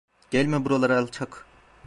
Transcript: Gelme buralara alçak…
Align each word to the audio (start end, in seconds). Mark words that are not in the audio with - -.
Gelme 0.31 0.65
buralara 0.65 0.97
alçak… 0.99 1.45